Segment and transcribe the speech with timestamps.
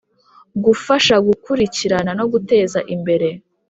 [0.65, 3.27] Gufasha gukurikirana no guteza imbere